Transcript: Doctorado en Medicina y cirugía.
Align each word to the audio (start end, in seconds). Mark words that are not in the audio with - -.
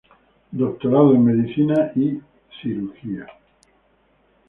Doctorado 0.57 1.13
en 1.13 1.23
Medicina 1.23 1.91
y 1.95 2.19
cirugía. 2.59 3.27